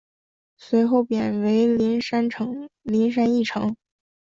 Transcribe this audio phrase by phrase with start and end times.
[0.57, 2.27] 随后贬为麟山
[2.91, 3.13] 驿
[3.43, 3.77] 丞。